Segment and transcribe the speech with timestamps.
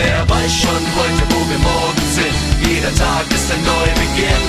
[0.00, 2.70] Wer weiß schon heute, wo wir morgen sind?
[2.70, 4.44] Jeder Tag ist ein Neubeginn.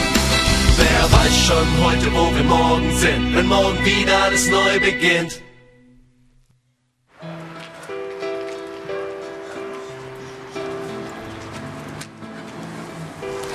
[0.78, 3.36] Wer weiß schon heute, wo wir morgen sind?
[3.36, 5.42] Wenn morgen wieder alles neu beginnt.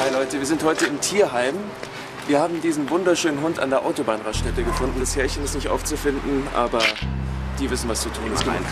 [0.01, 1.55] Hi Leute, wir sind heute im Tierheim.
[2.27, 4.99] Wir haben diesen wunderschönen Hund an der Autobahnraststätte gefunden.
[4.99, 6.83] Das Härchen ist nicht aufzufinden, aber
[7.61, 8.45] die wissen, was zu tun ist.
[8.45, 8.65] Rein.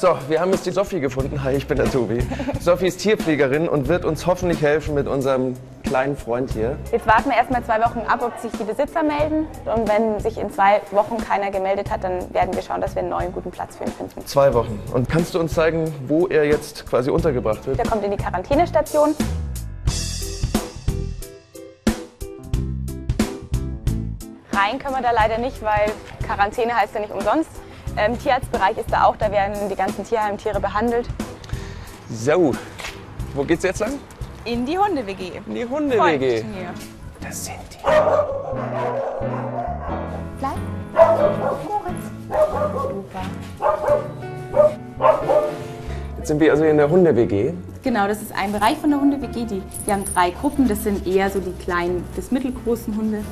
[0.00, 1.42] So, wir haben jetzt die Sophie gefunden.
[1.42, 2.24] Hi, ich bin der Tobi.
[2.60, 6.76] Sophie ist Tierpflegerin und wird uns hoffentlich helfen mit unserem kleinen Freund hier.
[6.92, 9.48] Jetzt warten wir erstmal zwei Wochen ab, ob sich die Besitzer melden.
[9.64, 13.00] Und wenn sich in zwei Wochen keiner gemeldet hat, dann werden wir schauen, dass wir
[13.02, 14.24] einen neuen guten Platz für ihn finden.
[14.24, 14.80] Zwei Wochen.
[14.94, 17.80] Und kannst du uns zeigen, wo er jetzt quasi untergebracht wird?
[17.80, 19.16] Der kommt in die Quarantänestation.
[24.52, 25.90] Rein können wir da leider nicht, weil
[26.24, 27.50] Quarantäne heißt ja nicht umsonst.
[27.98, 31.08] Ähm, Tierarztbereich ist da auch, da werden die ganzen Tierheimtiere behandelt.
[32.08, 32.54] So,
[33.34, 33.94] wo geht's jetzt lang?
[34.44, 35.32] In die Hunde-WG.
[35.44, 36.44] In die Hunde-WG.
[37.20, 37.82] Das sind die.
[40.38, 40.56] Bleib.
[46.18, 47.52] Jetzt sind wir also in der Hunde-WG.
[47.82, 49.44] Genau, das ist ein Bereich von der Hunde-WG.
[49.44, 50.68] Die, die haben drei Gruppen.
[50.68, 53.24] Das sind eher so die kleinen bis mittelgroßen Hunde.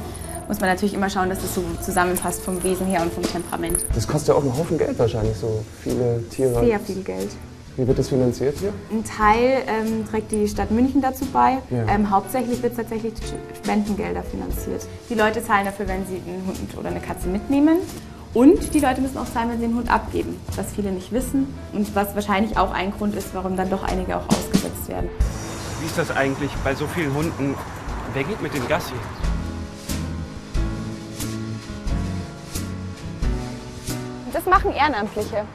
[0.49, 3.85] Muss man natürlich immer schauen, dass das so zusammenpasst vom Wesen her und vom Temperament.
[3.95, 6.65] Das kostet ja auch einen Haufen Geld wahrscheinlich, so viele Tiere.
[6.65, 7.31] Sehr viel Geld.
[7.77, 8.73] Wie wird das finanziert hier?
[8.91, 11.59] Ein Teil ähm, trägt die Stadt München dazu bei.
[11.71, 11.87] Ja.
[11.89, 14.87] Ähm, hauptsächlich wird tatsächlich durch Spendengelder finanziert.
[15.11, 17.79] Die Leute zahlen dafür, wenn sie einen Hund oder eine Katze mitnehmen.
[18.33, 21.53] Und die Leute müssen auch zahlen, wenn sie einen Hund abgeben, was viele nicht wissen
[21.73, 25.09] und was wahrscheinlich auch ein Grund ist, warum dann doch einige auch ausgesetzt werden.
[25.81, 27.55] Wie ist das eigentlich bei so vielen Hunden?
[28.15, 28.95] Wer geht mit den Gassi?
[34.37, 35.47] Das machen Ehrenamtliche.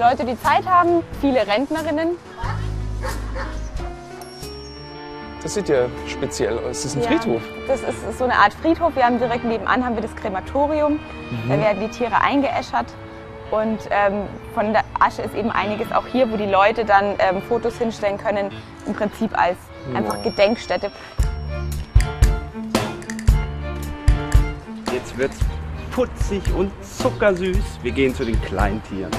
[0.00, 2.16] Leute, die Zeit haben, viele Rentnerinnen.
[5.42, 6.82] Das sieht ja speziell aus.
[6.82, 7.42] Das ist ein Ja, Friedhof.
[7.68, 8.96] Das ist so eine Art Friedhof.
[8.96, 10.98] Wir haben direkt nebenan haben wir das Krematorium.
[11.46, 12.86] Da werden die Tiere eingeäschert.
[13.50, 14.22] Und ähm,
[14.54, 18.16] von der Asche ist eben einiges auch hier, wo die Leute dann ähm, Fotos hinstellen
[18.16, 18.50] können,
[18.86, 19.58] im Prinzip als
[19.94, 20.90] einfach Gedenkstätte.
[24.90, 25.36] Jetzt wird's
[25.94, 27.78] putzig und zuckersüß.
[27.82, 29.12] Wir gehen zu den Kleintieren.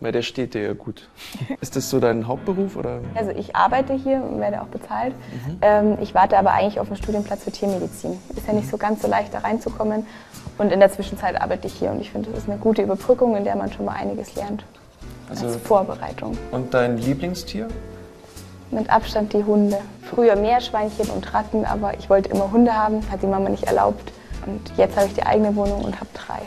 [0.00, 1.08] Weil der steht dir ja gut.
[1.62, 3.00] Ist das so dein Hauptberuf oder?
[3.14, 5.14] Also ich arbeite hier und werde auch bezahlt.
[5.62, 8.18] Ähm, ich warte aber eigentlich auf einen Studienplatz für Tiermedizin.
[8.36, 10.06] Ist ja nicht so ganz so leicht da reinzukommen.
[10.58, 13.36] Und in der Zwischenzeit arbeite ich hier und ich finde, das ist eine gute Überbrückung,
[13.36, 14.64] in der man schon mal einiges lernt.
[15.30, 16.36] Also- als Vorbereitung.
[16.50, 17.68] Und dein Lieblingstier?
[18.70, 19.78] Mit Abstand die Hunde.
[20.02, 24.12] Früher Meerschweinchen und Ratten, aber ich wollte immer Hunde haben, hat die Mama nicht erlaubt.
[24.46, 26.40] Und jetzt habe ich die eigene Wohnung und habe drei.